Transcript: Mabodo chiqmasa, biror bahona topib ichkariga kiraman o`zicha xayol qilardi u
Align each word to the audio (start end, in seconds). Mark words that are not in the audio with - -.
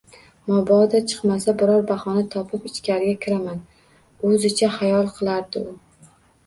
Mabodo 0.51 1.01
chiqmasa, 1.11 1.53
biror 1.59 1.83
bahona 1.93 2.25
topib 2.37 2.67
ichkariga 2.71 3.15
kiraman 3.27 3.63
o`zicha 4.33 4.75
xayol 4.81 5.17
qilardi 5.21 5.67
u 5.71 5.81